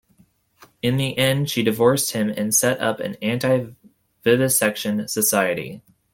[0.81, 5.83] In the end, she divorced him and set up an anti-vivisection society.